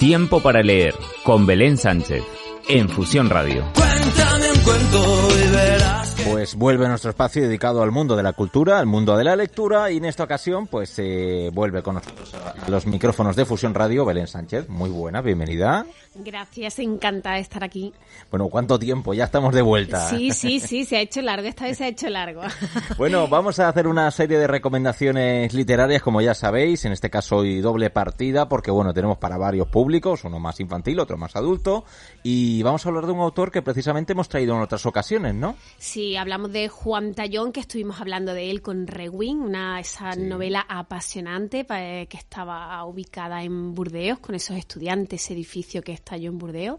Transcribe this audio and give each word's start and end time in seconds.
Tiempo 0.00 0.40
para 0.40 0.62
leer 0.62 0.94
con 1.24 1.44
Belén 1.44 1.76
Sánchez 1.76 2.24
en 2.70 2.88
Fusión 2.88 3.28
Radio. 3.28 3.66
Cuéntame 3.74 4.50
un 4.50 4.60
cuento 4.60 5.28
y 5.28 5.50
verás. 5.52 6.09
Pues 6.24 6.54
vuelve 6.54 6.88
nuestro 6.88 7.10
espacio 7.10 7.42
dedicado 7.42 7.82
al 7.82 7.90
mundo 7.90 8.16
de 8.16 8.22
la 8.22 8.32
cultura, 8.32 8.78
al 8.78 8.86
mundo 8.86 9.16
de 9.16 9.24
la 9.24 9.36
lectura 9.36 9.90
y 9.90 9.96
en 9.96 10.04
esta 10.04 10.24
ocasión 10.24 10.66
pues 10.66 10.94
eh, 10.98 11.50
vuelve 11.52 11.82
con 11.82 11.94
nosotros 11.94 12.34
a 12.34 12.68
los 12.68 12.86
micrófonos 12.86 13.36
de 13.36 13.44
Fusión 13.44 13.74
Radio 13.74 14.04
Belén 14.04 14.26
Sánchez. 14.26 14.68
Muy 14.68 14.90
buena, 14.90 15.20
bienvenida. 15.20 15.86
Gracias, 16.14 16.80
encantada 16.80 17.36
de 17.36 17.42
estar 17.42 17.62
aquí. 17.62 17.92
Bueno, 18.30 18.48
¿cuánto 18.48 18.78
tiempo? 18.78 19.14
Ya 19.14 19.24
estamos 19.24 19.54
de 19.54 19.62
vuelta. 19.62 20.08
Sí, 20.08 20.32
sí, 20.32 20.58
sí, 20.58 20.84
se 20.84 20.96
ha 20.96 21.00
hecho 21.00 21.22
largo, 21.22 21.46
esta 21.46 21.66
vez 21.66 21.78
se 21.78 21.84
ha 21.84 21.88
hecho 21.88 22.08
largo. 22.08 22.42
Bueno, 22.98 23.28
vamos 23.28 23.58
a 23.60 23.68
hacer 23.68 23.86
una 23.86 24.10
serie 24.10 24.38
de 24.38 24.46
recomendaciones 24.46 25.54
literarias, 25.54 26.02
como 26.02 26.20
ya 26.20 26.34
sabéis, 26.34 26.84
en 26.84 26.92
este 26.92 27.08
caso 27.08 27.36
hoy 27.36 27.60
doble 27.60 27.88
partida, 27.90 28.48
porque 28.48 28.70
bueno, 28.70 28.92
tenemos 28.92 29.18
para 29.18 29.38
varios 29.38 29.68
públicos, 29.68 30.24
uno 30.24 30.38
más 30.38 30.60
infantil, 30.60 30.98
otro 31.00 31.16
más 31.16 31.36
adulto, 31.36 31.84
y 32.22 32.62
vamos 32.62 32.84
a 32.84 32.88
hablar 32.88 33.06
de 33.06 33.12
un 33.12 33.20
autor 33.20 33.50
que 33.50 33.62
precisamente 33.62 34.12
hemos 34.12 34.28
traído 34.28 34.54
en 34.54 34.62
otras 34.62 34.84
ocasiones, 34.84 35.34
¿no? 35.34 35.56
Sí, 35.78 36.09
hablamos 36.16 36.52
de 36.52 36.68
Juan 36.68 37.14
Tallón, 37.14 37.52
que 37.52 37.60
estuvimos 37.60 38.00
hablando 38.00 38.32
de 38.34 38.50
él 38.50 38.62
con 38.62 38.86
Rewin, 38.86 39.40
una 39.40 39.80
esa 39.80 40.12
Sí. 40.12 40.20
novela 40.22 40.64
apasionante 40.68 41.64
pa- 41.64 41.78
que 42.06 42.16
estaba 42.16 42.84
ubicada 42.84 43.42
en 43.42 43.74
Burdeos, 43.74 44.18
con 44.18 44.34
esos 44.34 44.56
estudiantes, 44.56 45.22
ese 45.22 45.34
edificio 45.34 45.82
que 45.82 45.92
estalló 45.92 46.30
en 46.30 46.38
Burdeos. 46.38 46.78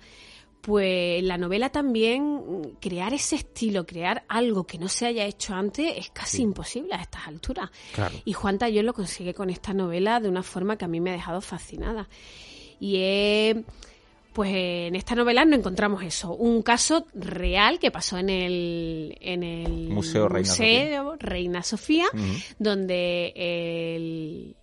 Pues 0.61 1.23
la 1.25 1.39
novela 1.39 1.71
también, 1.71 2.23
mm, 2.23 2.63
crear 2.81 3.13
ese 3.15 3.37
estilo, 3.37 3.85
crear 3.85 4.25
algo 4.29 4.65
que 4.65 4.79
no 4.79 4.89
se 4.89 5.07
haya 5.07 5.25
hecho 5.25 5.55
antes, 5.55 5.95
es 5.97 6.11
casi 6.11 6.43
imposible 6.43 6.95
a 6.95 7.03
estas 7.03 7.27
alturas. 7.27 7.71
Claro. 7.95 8.15
Y 8.25 8.33
Juan 8.33 8.59
Tallón 8.59 8.87
lo 8.87 8.95
consigue 8.95 9.35
con 9.35 9.51
esta 9.51 9.75
novela 9.75 10.21
de 10.21 10.29
una 10.29 10.45
forma 10.45 10.77
que 10.77 10.85
a 10.85 10.89
mí 10.89 11.01
me 11.01 11.11
ha 11.11 11.15
dejado 11.15 11.41
fascinada. 11.41 12.09
Y 12.79 12.97
es, 12.99 13.57
pues 14.33 14.51
en 14.53 14.97
esta 14.97 15.15
novela 15.15 15.45
no 15.45 15.57
encontramos 15.57 16.03
eso, 16.03 16.35
un 16.35 16.63
caso 16.63 17.07
real 17.15 17.79
que 17.79 17.91
pasó 17.91 18.19
en 18.19 18.31
el, 18.31 19.17
en 19.21 19.43
el 19.43 19.89
Museo 19.91 20.29
Reina 20.29 20.49
Museo 20.49 21.17
Reina 21.19 21.63
Sofía, 21.63 22.07
donde 22.59 23.33
el, 23.37 24.57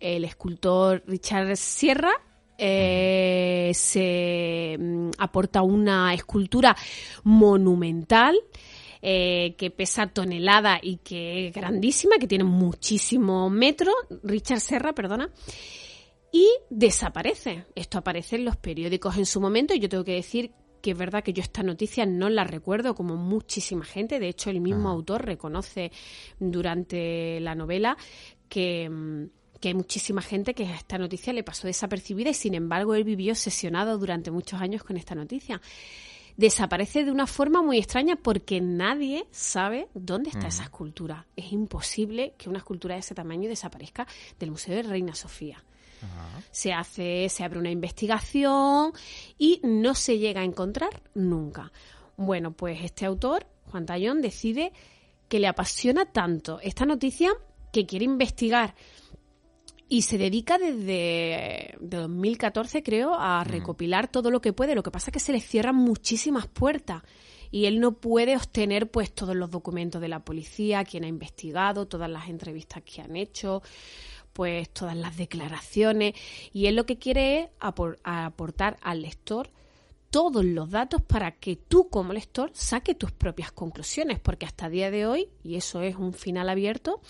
el 0.00 0.24
escultor 0.24 1.02
Richard 1.06 1.56
Sierra 1.56 2.12
eh, 2.56 3.72
se 3.74 4.76
mm, 4.78 5.10
aporta 5.18 5.62
una 5.62 6.14
escultura 6.14 6.76
monumental 7.24 8.38
eh, 9.02 9.54
que 9.58 9.70
pesa 9.70 10.06
tonelada 10.06 10.78
y 10.80 10.98
que 10.98 11.48
es 11.48 11.54
grandísima, 11.54 12.16
que 12.18 12.26
tiene 12.26 12.44
muchísimos 12.44 13.50
metros, 13.50 13.94
Richard 14.22 14.60
Serra, 14.60 14.94
perdona, 14.94 15.30
y 16.34 16.50
desaparece. 16.68 17.64
Esto 17.76 17.98
aparece 17.98 18.34
en 18.34 18.44
los 18.44 18.56
periódicos 18.56 19.16
en 19.16 19.24
su 19.24 19.40
momento 19.40 19.72
y 19.72 19.78
yo 19.78 19.88
tengo 19.88 20.02
que 20.02 20.16
decir 20.16 20.50
que 20.82 20.90
es 20.90 20.98
verdad 20.98 21.22
que 21.22 21.32
yo 21.32 21.40
esta 21.40 21.62
noticia 21.62 22.06
no 22.06 22.28
la 22.28 22.42
recuerdo 22.42 22.96
como 22.96 23.14
muchísima 23.14 23.84
gente. 23.84 24.18
De 24.18 24.30
hecho, 24.30 24.50
el 24.50 24.60
mismo 24.60 24.88
autor 24.88 25.24
reconoce 25.24 25.92
durante 26.40 27.38
la 27.38 27.54
novela 27.54 27.96
que, 28.48 28.90
mm, 28.90 29.26
que 29.60 29.68
hay 29.68 29.74
muchísima 29.74 30.22
gente 30.22 30.54
que 30.54 30.66
a 30.66 30.74
esta 30.74 30.98
noticia 30.98 31.32
le 31.32 31.44
pasó 31.44 31.68
desapercibida 31.68 32.30
y 32.30 32.34
sin 32.34 32.54
embargo 32.54 32.96
él 32.96 33.04
vivió 33.04 33.30
obsesionado 33.30 33.96
durante 33.96 34.32
muchos 34.32 34.60
años 34.60 34.82
con 34.82 34.96
esta 34.96 35.14
noticia. 35.14 35.62
Desaparece 36.36 37.04
de 37.04 37.12
una 37.12 37.28
forma 37.28 37.62
muy 37.62 37.78
extraña 37.78 38.16
porque 38.16 38.60
nadie 38.60 39.28
sabe 39.30 39.86
dónde 39.94 40.30
está 40.30 40.48
esa 40.48 40.64
escultura. 40.64 41.28
Es 41.36 41.52
imposible 41.52 42.34
que 42.36 42.48
una 42.48 42.58
escultura 42.58 42.96
de 42.96 43.02
ese 43.02 43.14
tamaño 43.14 43.48
desaparezca 43.48 44.08
del 44.40 44.50
Museo 44.50 44.74
de 44.74 44.82
Reina 44.82 45.14
Sofía 45.14 45.62
se 46.50 46.72
hace, 46.72 47.28
se 47.28 47.44
abre 47.44 47.58
una 47.58 47.70
investigación 47.70 48.92
y 49.38 49.60
no 49.62 49.94
se 49.94 50.18
llega 50.18 50.40
a 50.40 50.44
encontrar 50.44 51.02
nunca. 51.14 51.72
Bueno, 52.16 52.52
pues 52.52 52.82
este 52.82 53.06
autor, 53.06 53.46
Juan 53.70 53.86
Tallón, 53.86 54.20
decide 54.20 54.72
que 55.28 55.40
le 55.40 55.48
apasiona 55.48 56.06
tanto 56.06 56.60
esta 56.60 56.84
noticia 56.84 57.32
que 57.72 57.86
quiere 57.86 58.04
investigar 58.04 58.74
y 59.88 60.02
se 60.02 60.18
dedica 60.18 60.58
desde 60.58 61.76
de 61.80 61.96
2014, 61.98 62.82
creo, 62.82 63.14
a 63.14 63.44
recopilar 63.44 64.08
todo 64.08 64.30
lo 64.30 64.40
que 64.40 64.52
puede. 64.52 64.74
Lo 64.74 64.82
que 64.82 64.90
pasa 64.90 65.10
es 65.10 65.12
que 65.12 65.20
se 65.20 65.32
le 65.32 65.40
cierran 65.40 65.76
muchísimas 65.76 66.46
puertas 66.46 67.02
y 67.50 67.66
él 67.66 67.78
no 67.78 67.92
puede 67.92 68.36
obtener 68.36 68.90
pues 68.90 69.14
todos 69.14 69.36
los 69.36 69.50
documentos 69.50 70.00
de 70.00 70.08
la 70.08 70.24
policía, 70.24 70.84
quien 70.84 71.04
ha 71.04 71.08
investigado, 71.08 71.86
todas 71.86 72.10
las 72.10 72.28
entrevistas 72.28 72.82
que 72.82 73.02
han 73.02 73.14
hecho, 73.14 73.62
pues 74.34 74.68
todas 74.68 74.96
las 74.96 75.16
declaraciones 75.16 76.12
y 76.52 76.66
él 76.66 76.76
lo 76.76 76.84
que 76.84 76.98
quiere 76.98 77.40
es 77.40 77.48
apor- 77.60 77.98
aportar 78.04 78.76
al 78.82 79.00
lector 79.00 79.48
todos 80.10 80.44
los 80.44 80.70
datos 80.70 81.00
para 81.02 81.32
que 81.32 81.56
tú 81.56 81.88
como 81.88 82.12
lector 82.12 82.50
saque 82.52 82.94
tus 82.94 83.10
propias 83.10 83.50
conclusiones, 83.50 84.20
porque 84.20 84.46
hasta 84.46 84.68
día 84.68 84.90
de 84.90 85.06
hoy, 85.06 85.28
y 85.42 85.56
eso 85.56 85.80
es 85.80 85.96
un 85.96 86.12
final 86.12 86.48
abierto, 86.48 87.00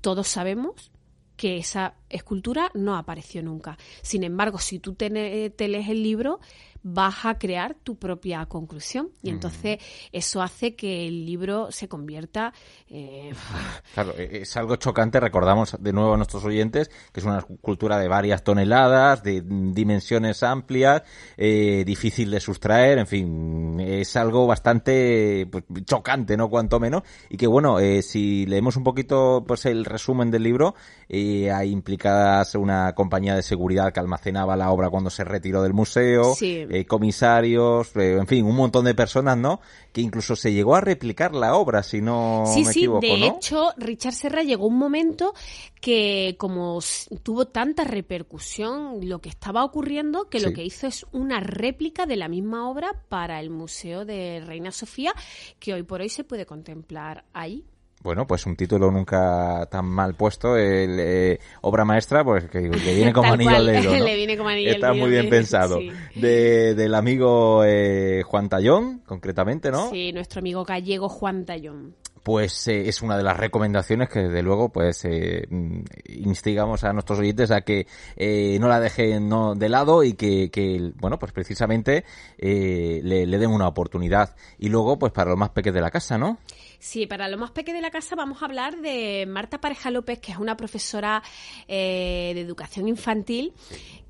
todos 0.00 0.28
sabemos 0.28 0.92
que 1.36 1.56
esa 1.56 1.94
escultura 2.08 2.70
no 2.74 2.96
apareció 2.96 3.42
nunca. 3.42 3.76
Sin 4.02 4.22
embargo, 4.22 4.58
si 4.58 4.78
tú 4.78 4.94
te 4.94 5.10
lees 5.10 5.88
el 5.88 6.02
libro, 6.02 6.40
vas 6.88 7.24
a 7.24 7.36
crear 7.36 7.74
tu 7.74 7.96
propia 7.96 8.46
conclusión. 8.46 9.10
Y 9.20 9.30
entonces 9.30 9.78
eso 10.12 10.40
hace 10.40 10.76
que 10.76 11.08
el 11.08 11.26
libro 11.26 11.72
se 11.72 11.88
convierta... 11.88 12.52
eh, 12.88 13.32
Claro, 13.94 14.14
e- 14.16 14.42
es 14.42 14.56
algo 14.56 14.76
chocante, 14.76 15.18
recordamos 15.18 15.76
de 15.80 15.92
nuevo 15.92 16.14
a 16.14 16.16
nuestros 16.16 16.44
oyentes, 16.44 16.88
que 17.12 17.18
es 17.20 17.26
una 17.26 17.38
escultura 17.38 17.98
de 17.98 18.06
varias 18.06 18.44
toneladas, 18.44 19.22
de 19.24 19.42
mm, 19.42 19.72
dimensiones 19.72 20.44
amplias, 20.44 21.02
eh, 21.36 21.82
difícil 21.84 22.30
de 22.30 22.38
sustraer, 22.38 22.98
en 22.98 23.06
fin, 23.08 23.80
es 23.80 24.14
algo 24.16 24.46
bastante 24.46 25.48
pues, 25.50 25.64
chocante, 25.84 26.36
¿no? 26.36 26.48
Cuanto 26.48 26.78
menos, 26.78 27.02
y 27.28 27.36
que 27.36 27.48
bueno, 27.48 27.80
eh, 27.80 28.02
si 28.02 28.46
leemos 28.46 28.76
un 28.76 28.84
poquito 28.84 29.44
pues 29.46 29.66
el 29.66 29.84
resumen 29.84 30.30
del 30.30 30.44
libro, 30.44 30.76
eh, 31.08 31.50
hay 31.50 31.70
implicadas 31.72 32.54
una 32.54 32.94
compañía 32.94 33.34
de 33.34 33.42
seguridad 33.42 33.92
que 33.92 33.98
almacenaba 34.00 34.56
la 34.56 34.70
obra 34.70 34.88
cuando 34.88 35.10
se 35.10 35.24
retiró 35.24 35.62
del 35.62 35.74
museo, 35.74 36.34
Sí. 36.34 36.64
Eh, 36.80 36.86
comisarios, 36.86 37.94
eh, 37.96 38.16
en 38.18 38.26
fin, 38.26 38.44
un 38.44 38.56
montón 38.56 38.84
de 38.84 38.94
personas, 38.94 39.36
¿no? 39.36 39.60
Que 39.92 40.00
incluso 40.00 40.36
se 40.36 40.52
llegó 40.52 40.74
a 40.74 40.80
replicar 40.80 41.34
la 41.34 41.54
obra, 41.54 41.82
si 41.82 42.00
no 42.00 42.44
sí, 42.46 42.64
me 42.64 42.72
sí, 42.72 42.78
equivoco, 42.80 43.00
de 43.06 43.18
¿no? 43.18 43.26
hecho, 43.26 43.72
Richard 43.76 44.14
Serra 44.14 44.42
llegó 44.42 44.66
un 44.66 44.78
momento 44.78 45.34
que 45.80 46.36
como 46.38 46.80
tuvo 47.22 47.46
tanta 47.46 47.84
repercusión 47.84 49.08
lo 49.08 49.20
que 49.20 49.28
estaba 49.28 49.64
ocurriendo, 49.64 50.28
que 50.28 50.40
lo 50.40 50.52
que 50.52 50.64
hizo 50.64 50.86
es 50.86 51.06
una 51.12 51.40
réplica 51.40 52.06
de 52.06 52.16
la 52.16 52.28
misma 52.28 52.68
obra 52.68 53.04
para 53.08 53.40
el 53.40 53.50
Museo 53.50 54.04
de 54.04 54.42
Reina 54.44 54.72
Sofía, 54.72 55.14
que 55.58 55.74
hoy 55.74 55.82
por 55.82 56.00
hoy 56.00 56.08
se 56.08 56.24
puede 56.24 56.46
contemplar 56.46 57.24
ahí. 57.32 57.64
Bueno, 58.06 58.24
pues 58.24 58.46
un 58.46 58.54
título 58.54 58.88
nunca 58.92 59.66
tan 59.68 59.84
mal 59.84 60.14
puesto, 60.14 60.56
el, 60.56 60.96
eh, 61.00 61.40
obra 61.62 61.84
maestra, 61.84 62.22
pues 62.22 62.44
que 62.48 62.60
le 62.60 62.94
viene 62.94 63.12
como 63.12 63.32
anillo 63.32 63.56
al 63.56 63.66
dedo, 63.66 63.98
¿no? 63.98 64.04
le 64.04 64.14
viene 64.14 64.36
como 64.36 64.48
anillo 64.48 64.70
Está 64.70 64.92
muy 64.92 65.10
bien 65.10 65.22
sí. 65.24 65.28
pensado. 65.28 65.80
De, 66.14 66.76
del 66.76 66.94
amigo 66.94 67.64
eh, 67.64 68.22
Juan 68.22 68.48
Tallón, 68.48 69.00
concretamente, 69.04 69.72
¿no? 69.72 69.90
Sí, 69.90 70.12
nuestro 70.12 70.38
amigo 70.38 70.64
gallego 70.64 71.08
Juan 71.08 71.44
Tallón. 71.44 71.96
Pues 72.26 72.66
eh, 72.66 72.88
es 72.88 73.02
una 73.02 73.16
de 73.16 73.22
las 73.22 73.36
recomendaciones 73.36 74.08
que 74.08 74.18
desde 74.18 74.42
luego 74.42 74.70
pues 74.70 75.04
eh, 75.04 75.46
mm, 75.48 75.80
instigamos 76.08 76.82
a 76.82 76.92
nuestros 76.92 77.20
oyentes 77.20 77.52
a 77.52 77.60
que 77.60 77.86
eh, 78.16 78.58
no 78.58 78.66
la 78.66 78.80
dejen 78.80 79.28
no, 79.28 79.54
de 79.54 79.68
lado 79.68 80.02
y 80.02 80.14
que, 80.14 80.50
que, 80.50 80.90
bueno 80.96 81.20
pues 81.20 81.30
precisamente 81.30 82.04
eh, 82.36 83.00
le, 83.04 83.26
le 83.26 83.38
den 83.38 83.50
una 83.50 83.68
oportunidad 83.68 84.34
y 84.58 84.70
luego 84.70 84.98
pues 84.98 85.12
para 85.12 85.30
los 85.30 85.38
más 85.38 85.50
pequeños 85.50 85.76
de 85.76 85.80
la 85.82 85.92
casa, 85.92 86.18
¿no? 86.18 86.38
Sí, 86.78 87.06
para 87.06 87.28
lo 87.28 87.38
más 87.38 87.50
pequeño 87.50 87.76
de 87.76 87.82
la 87.82 87.90
casa 87.90 88.14
vamos 88.16 88.42
a 88.42 88.46
hablar 88.46 88.80
de 88.80 89.26
Marta 89.26 89.60
Pareja 89.60 89.90
López, 89.90 90.18
que 90.18 90.32
es 90.32 90.38
una 90.38 90.56
profesora 90.56 91.22
eh, 91.68 92.32
de 92.34 92.40
educación 92.40 92.88
infantil 92.88 93.52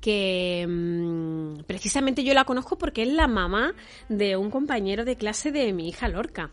que 0.01 0.65
mm, 0.67 1.63
precisamente 1.65 2.23
yo 2.23 2.33
la 2.33 2.45
conozco 2.45 2.77
porque 2.77 3.03
es 3.03 3.09
la 3.09 3.27
mamá 3.27 3.73
de 4.09 4.37
un 4.37 4.51
compañero 4.51 5.05
de 5.05 5.15
clase 5.15 5.51
de 5.51 5.73
mi 5.73 5.89
hija 5.89 6.07
Lorca. 6.07 6.51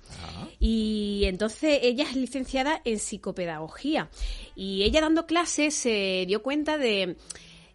Y 0.59 1.23
entonces 1.27 1.81
ella 1.83 2.05
es 2.05 2.17
licenciada 2.17 2.81
en 2.85 2.99
psicopedagogía. 2.99 4.09
Y 4.55 4.83
ella 4.85 5.03
dando 5.03 5.27
clases 5.27 5.75
se 5.75 6.25
dio 6.27 6.43
cuenta 6.43 6.79
de 6.79 7.17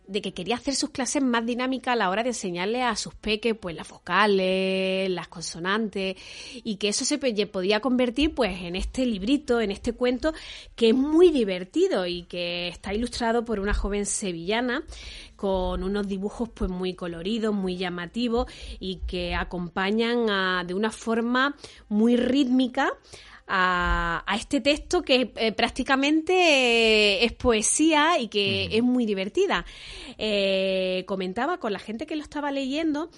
de 0.09 0.21
que 0.21 0.33
quería 0.33 0.55
hacer 0.55 0.75
sus 0.75 0.89
clases 0.89 1.21
más 1.23 1.45
dinámicas 1.45 1.93
a 1.93 1.95
la 1.95 2.09
hora 2.09 2.23
de 2.23 2.29
enseñarle 2.29 2.81
a 2.81 2.95
sus 2.95 3.13
peques 3.13 3.55
pues 3.55 3.75
las 3.75 3.87
vocales, 3.87 5.09
las 5.09 5.27
consonantes 5.27 6.15
y 6.63 6.75
que 6.77 6.89
eso 6.89 7.05
se 7.05 7.17
podía 7.19 7.79
convertir 7.79 8.33
pues 8.33 8.59
en 8.61 8.75
este 8.75 9.05
librito, 9.05 9.61
en 9.61 9.71
este 9.71 9.93
cuento 9.93 10.33
que 10.75 10.89
es 10.89 10.95
muy 10.95 11.29
divertido 11.29 12.07
y 12.07 12.23
que 12.23 12.67
está 12.69 12.93
ilustrado 12.93 13.45
por 13.45 13.59
una 13.59 13.73
joven 13.73 14.05
sevillana 14.05 14.83
con 15.35 15.83
unos 15.83 16.07
dibujos 16.07 16.49
pues 16.49 16.69
muy 16.71 16.95
coloridos, 16.95 17.53
muy 17.53 17.77
llamativos 17.77 18.47
y 18.79 18.97
que 19.07 19.35
acompañan 19.35 20.29
a- 20.29 20.63
de 20.65 20.73
una 20.73 20.91
forma 20.91 21.55
muy 21.87 22.15
rítmica 22.17 22.89
a, 23.49 24.23
a 24.25 24.35
este 24.35 24.61
texto 24.61 25.01
que 25.01 25.31
eh, 25.35 25.51
prácticamente 25.51 26.33
eh, 26.33 27.25
es 27.25 27.33
poesía 27.33 28.19
y 28.19 28.27
que 28.27 28.69
es 28.71 28.83
muy 28.83 29.05
divertida. 29.05 29.65
Eh, 30.17 31.03
comentaba 31.07 31.57
con 31.57 31.73
la 31.73 31.79
gente 31.79 32.05
que 32.05 32.15
lo 32.15 32.21
estaba 32.21 32.51
leyendo 32.51 33.09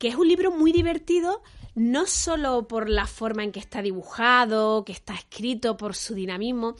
que 0.00 0.08
es 0.08 0.16
un 0.16 0.26
libro 0.26 0.50
muy 0.50 0.72
divertido, 0.72 1.42
no 1.76 2.06
solo 2.06 2.66
por 2.66 2.88
la 2.90 3.06
forma 3.06 3.44
en 3.44 3.52
que 3.52 3.60
está 3.60 3.80
dibujado, 3.80 4.84
que 4.84 4.90
está 4.92 5.14
escrito, 5.14 5.76
por 5.76 5.94
su 5.94 6.14
dinamismo, 6.14 6.74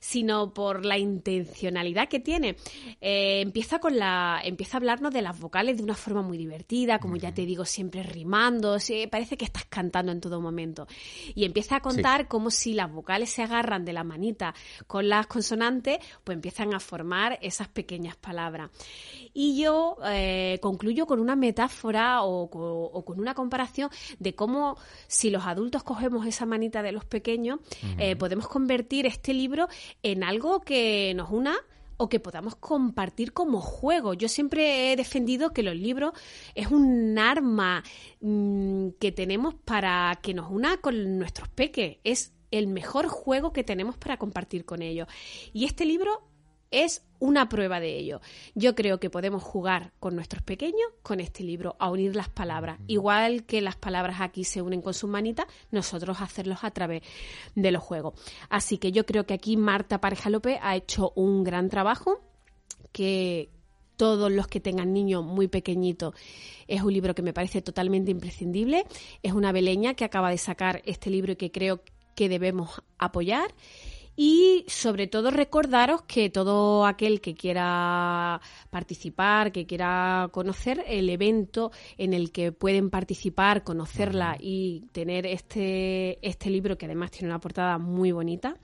sino 0.00 0.54
por 0.54 0.84
la 0.84 0.96
intencionalidad 0.96 2.08
que 2.08 2.20
tiene. 2.20 2.54
Eh, 3.00 3.40
empieza 3.40 3.80
con 3.80 3.98
la, 3.98 4.40
empieza 4.44 4.76
a 4.76 4.78
hablarnos 4.78 5.12
de 5.12 5.22
las 5.22 5.38
vocales 5.40 5.76
de 5.76 5.82
una 5.82 5.96
forma 5.96 6.22
muy 6.22 6.38
divertida, 6.38 7.00
como 7.00 7.16
ya 7.16 7.34
te 7.34 7.44
digo, 7.46 7.64
siempre 7.64 8.04
rimando, 8.04 8.76
parece 9.10 9.36
que 9.36 9.44
estás 9.44 9.64
cantando 9.64 10.12
en 10.12 10.20
todo 10.20 10.40
momento. 10.40 10.86
Y 11.34 11.44
empieza 11.44 11.76
a 11.76 11.80
contar 11.80 12.28
como 12.28 12.50
si 12.52 12.74
las 12.74 12.92
vocales 12.92 13.30
se 13.30 13.42
agarran 13.42 13.84
de 13.84 13.92
la 13.92 14.04
manita 14.04 14.54
con 14.86 15.08
las 15.08 15.26
consonantes, 15.26 15.98
pues 16.22 16.36
empiezan 16.36 16.74
a 16.74 16.80
formar 16.80 17.40
esas 17.42 17.66
pequeñas 17.68 18.14
palabras. 18.16 18.70
Y 19.34 19.60
yo 19.60 19.96
eh, 20.06 20.58
concluyo 20.62 21.06
con 21.06 21.18
una 21.18 21.34
metáfora 21.34 22.22
o, 22.22 22.48
co- 22.48 22.57
o 22.58 23.04
con 23.04 23.20
una 23.20 23.34
comparación 23.34 23.90
de 24.18 24.34
cómo 24.34 24.76
si 25.06 25.30
los 25.30 25.46
adultos 25.46 25.82
cogemos 25.82 26.26
esa 26.26 26.46
manita 26.46 26.82
de 26.82 26.92
los 26.92 27.04
pequeños, 27.04 27.60
eh, 27.98 28.16
podemos 28.16 28.48
convertir 28.48 29.06
este 29.06 29.34
libro 29.34 29.68
en 30.02 30.22
algo 30.22 30.60
que 30.60 31.12
nos 31.14 31.30
una 31.30 31.56
o 31.98 32.08
que 32.08 32.20
podamos 32.20 32.54
compartir 32.54 33.32
como 33.32 33.60
juego. 33.60 34.14
Yo 34.14 34.28
siempre 34.28 34.92
he 34.92 34.96
defendido 34.96 35.52
que 35.52 35.62
los 35.62 35.76
libros 35.76 36.12
es 36.54 36.68
un 36.68 37.18
arma 37.18 37.82
mm, 38.20 38.90
que 39.00 39.12
tenemos 39.12 39.54
para 39.54 40.18
que 40.22 40.32
nos 40.32 40.50
una 40.50 40.76
con 40.78 41.18
nuestros 41.18 41.48
peques. 41.48 41.98
Es 42.04 42.32
el 42.50 42.68
mejor 42.68 43.08
juego 43.08 43.52
que 43.52 43.64
tenemos 43.64 43.96
para 43.98 44.16
compartir 44.16 44.64
con 44.64 44.80
ellos. 44.80 45.08
Y 45.52 45.64
este 45.64 45.84
libro 45.84 46.22
es 46.70 47.02
una 47.18 47.48
prueba 47.48 47.80
de 47.80 47.96
ello. 47.96 48.20
Yo 48.54 48.74
creo 48.74 49.00
que 49.00 49.10
podemos 49.10 49.42
jugar 49.42 49.92
con 49.98 50.14
nuestros 50.14 50.42
pequeños 50.42 50.88
con 51.02 51.20
este 51.20 51.42
libro, 51.42 51.76
a 51.78 51.90
unir 51.90 52.14
las 52.14 52.28
palabras. 52.28 52.78
Igual 52.86 53.44
que 53.44 53.60
las 53.60 53.76
palabras 53.76 54.20
aquí 54.20 54.44
se 54.44 54.62
unen 54.62 54.82
con 54.82 54.94
sus 54.94 55.10
manitas, 55.10 55.46
nosotros 55.70 56.20
hacerlos 56.20 56.62
a 56.62 56.70
través 56.70 57.02
de 57.54 57.70
los 57.70 57.82
juegos. 57.82 58.14
Así 58.48 58.78
que 58.78 58.92
yo 58.92 59.04
creo 59.06 59.26
que 59.26 59.34
aquí 59.34 59.56
Marta 59.56 60.00
Pareja 60.00 60.30
López 60.30 60.58
ha 60.62 60.76
hecho 60.76 61.12
un 61.16 61.44
gran 61.44 61.68
trabajo 61.68 62.20
que 62.92 63.50
todos 63.96 64.30
los 64.30 64.46
que 64.46 64.60
tengan 64.60 64.92
niños 64.92 65.24
muy 65.24 65.48
pequeñitos 65.48 66.14
es 66.68 66.82
un 66.82 66.92
libro 66.92 67.14
que 67.14 67.22
me 67.22 67.32
parece 67.32 67.62
totalmente 67.62 68.12
imprescindible. 68.12 68.86
Es 69.22 69.32
una 69.32 69.50
beleña 69.50 69.94
que 69.94 70.04
acaba 70.04 70.30
de 70.30 70.38
sacar 70.38 70.82
este 70.84 71.10
libro 71.10 71.32
y 71.32 71.36
que 71.36 71.50
creo 71.50 71.82
que 72.14 72.28
debemos 72.28 72.82
apoyar. 72.98 73.52
Y 74.20 74.64
sobre 74.66 75.06
todo 75.06 75.30
recordaros 75.30 76.02
que 76.02 76.28
todo 76.28 76.84
aquel 76.86 77.20
que 77.20 77.36
quiera 77.36 78.40
participar, 78.68 79.52
que 79.52 79.64
quiera 79.64 80.28
conocer 80.32 80.84
el 80.88 81.08
evento 81.08 81.70
en 81.98 82.12
el 82.12 82.32
que 82.32 82.50
pueden 82.50 82.90
participar, 82.90 83.62
conocerla 83.62 84.36
y 84.40 84.86
tener 84.90 85.24
este, 85.24 86.18
este 86.28 86.50
libro 86.50 86.76
que 86.76 86.86
además 86.86 87.12
tiene 87.12 87.28
una 87.28 87.38
portada 87.38 87.78
muy 87.78 88.10
bonita. 88.10 88.56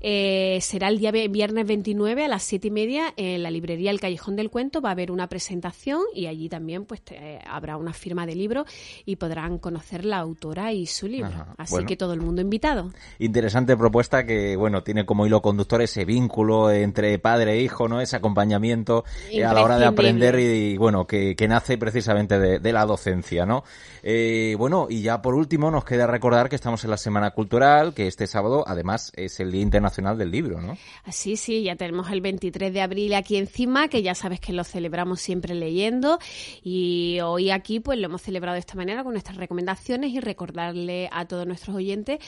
Eh, 0.00 0.58
será 0.60 0.88
el 0.88 0.98
día 0.98 1.10
viernes 1.10 1.66
29 1.66 2.24
a 2.24 2.28
las 2.28 2.42
7 2.42 2.68
y 2.68 2.70
media 2.70 3.14
en 3.16 3.42
la 3.42 3.50
librería 3.50 3.90
El 3.90 4.00
Callejón 4.00 4.36
del 4.36 4.50
Cuento. 4.50 4.80
Va 4.80 4.90
a 4.90 4.92
haber 4.92 5.10
una 5.10 5.28
presentación 5.28 6.02
y 6.14 6.26
allí 6.26 6.48
también 6.48 6.84
pues 6.84 7.00
te- 7.02 7.38
habrá 7.48 7.76
una 7.76 7.92
firma 7.92 8.26
de 8.26 8.34
libro 8.34 8.64
y 9.04 9.16
podrán 9.16 9.58
conocer 9.58 10.04
la 10.04 10.18
autora 10.18 10.72
y 10.72 10.86
su 10.86 11.08
libro. 11.08 11.28
Ajá, 11.28 11.54
Así 11.56 11.72
bueno. 11.74 11.88
que 11.88 11.96
todo 11.96 12.12
el 12.12 12.20
mundo 12.20 12.42
invitado. 12.42 12.90
Interesante 13.18 13.76
propuesta 13.76 14.26
que, 14.26 14.54
bueno, 14.56 14.82
tiene 14.82 15.06
como 15.06 15.26
hilo 15.26 15.40
conductor 15.40 15.80
ese 15.80 16.04
vínculo 16.04 16.70
entre 16.70 17.18
padre 17.18 17.54
e 17.54 17.62
hijo, 17.62 17.88
¿no? 17.88 18.00
Ese 18.00 18.16
acompañamiento 18.16 19.04
eh, 19.30 19.44
a 19.44 19.54
la 19.54 19.62
hora 19.64 19.78
de 19.78 19.86
aprender 19.86 20.38
y, 20.38 20.76
bueno, 20.76 21.06
que, 21.06 21.34
que 21.34 21.48
nace 21.48 21.78
precisamente 21.78 22.38
de, 22.38 22.58
de 22.58 22.72
la 22.72 22.84
docencia, 22.84 23.46
¿no? 23.46 23.64
Eh, 24.02 24.54
bueno, 24.58 24.86
y 24.90 25.02
ya 25.02 25.22
por 25.22 25.34
último 25.34 25.70
nos 25.70 25.84
queda 25.84 26.06
recordar 26.06 26.48
que 26.48 26.56
estamos 26.56 26.84
en 26.84 26.90
la 26.90 26.96
Semana 26.96 27.30
Cultural, 27.30 27.94
que 27.94 28.06
este 28.06 28.26
sábado 28.26 28.62
además 28.66 29.10
es 29.16 29.40
el 29.40 29.50
Día 29.50 29.62
Internacional 29.62 29.85
del 29.90 30.30
Libro, 30.30 30.60
¿no? 30.60 30.76
Así, 31.04 31.36
sí, 31.36 31.62
ya 31.62 31.76
tenemos 31.76 32.10
el 32.10 32.20
23 32.20 32.72
de 32.72 32.80
abril 32.80 33.14
aquí 33.14 33.36
encima, 33.36 33.88
que 33.88 34.02
ya 34.02 34.14
sabes 34.14 34.40
que 34.40 34.52
lo 34.52 34.64
celebramos 34.64 35.20
siempre 35.20 35.54
leyendo. 35.54 36.18
Y 36.62 37.18
hoy 37.22 37.50
aquí, 37.50 37.80
pues 37.80 37.98
lo 37.98 38.06
hemos 38.06 38.22
celebrado 38.22 38.54
de 38.54 38.60
esta 38.60 38.74
manera 38.74 39.04
con 39.04 39.12
nuestras 39.12 39.36
recomendaciones 39.36 40.12
y 40.12 40.20
recordarle 40.20 41.08
a 41.12 41.26
todos 41.26 41.46
nuestros 41.46 41.76
oyentes 41.76 42.18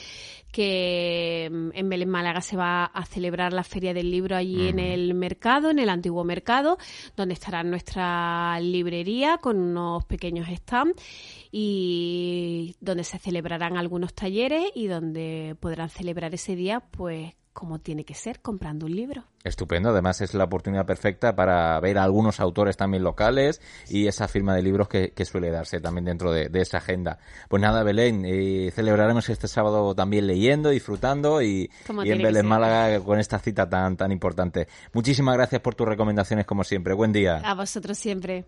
que 0.51 1.49
mm, 1.51 1.69
en 1.73 1.89
Belén 1.89 2.09
Málaga 2.09 2.41
se 2.41 2.55
va 2.55 2.85
a 2.85 3.05
celebrar 3.05 3.53
la 3.53 3.63
Feria 3.63 3.93
del 3.93 4.09
Libro 4.09 4.35
allí 4.35 4.67
en 4.67 4.79
el 4.79 5.13
mercado, 5.13 5.69
en 5.69 5.79
el 5.79 5.89
antiguo 5.89 6.23
mercado, 6.23 6.77
donde 7.15 7.33
estará 7.33 7.63
nuestra 7.63 8.59
librería 8.59 9.37
con 9.37 9.57
unos 9.57 10.05
pequeños 10.05 10.47
stands 10.47 11.01
y 11.51 12.75
donde 12.79 13.03
se 13.03 13.19
celebrarán 13.19 13.77
algunos 13.77 14.13
talleres 14.13 14.63
y 14.75 14.87
donde 14.87 15.55
podrán 15.59 15.89
celebrar 15.89 16.33
ese 16.33 16.55
día, 16.55 16.79
pues 16.79 17.33
como 17.59 17.79
tiene 17.79 18.05
que 18.05 18.13
ser, 18.13 18.39
comprando 18.39 18.85
un 18.85 18.95
libro. 18.95 19.25
Estupendo, 19.43 19.89
además 19.89 20.21
es 20.21 20.33
la 20.33 20.45
oportunidad 20.45 20.85
perfecta 20.85 21.35
para 21.35 21.77
ver 21.81 21.97
a 21.97 22.03
algunos 22.03 22.39
autores 22.39 22.77
también 22.77 23.03
locales 23.03 23.61
y 23.89 24.07
esa 24.07 24.29
firma 24.29 24.55
de 24.55 24.61
libros 24.61 24.87
que, 24.87 25.11
que 25.11 25.25
suele 25.25 25.51
darse 25.51 25.81
también 25.81 26.05
dentro 26.05 26.31
de, 26.31 26.47
de 26.47 26.61
esa 26.61 26.77
agenda. 26.77 27.19
Pues 27.49 27.61
nada, 27.61 27.83
Belén, 27.83 28.23
eh, 28.25 28.71
celebraremos 28.73 29.27
este 29.27 29.49
sábado 29.49 29.93
también 29.93 30.25
leyendo, 30.25 30.69
disfrutando 30.69 31.41
y, 31.41 31.69
y 32.05 32.11
en 32.11 32.21
Belén. 32.21 32.45
Málaga 32.45 33.01
con 33.01 33.19
esta 33.19 33.39
cita 33.39 33.67
tan, 33.69 33.97
tan 33.97 34.13
importante. 34.13 34.69
Muchísimas 34.93 35.35
gracias 35.35 35.61
por 35.61 35.75
tus 35.75 35.85
recomendaciones 35.85 36.45
como 36.45 36.63
siempre. 36.63 36.93
Buen 36.93 37.11
día. 37.11 37.41
A 37.43 37.55
vosotros 37.55 37.97
siempre. 37.97 38.37